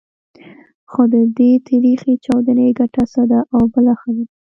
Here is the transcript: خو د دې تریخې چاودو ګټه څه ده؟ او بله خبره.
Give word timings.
خو 0.91 1.01
د 1.13 1.15
دې 1.37 1.51
تریخې 1.67 2.13
چاودو 2.25 2.53
ګټه 2.79 3.03
څه 3.13 3.21
ده؟ 3.31 3.39
او 3.53 3.61
بله 3.73 3.93
خبره. 4.01 4.25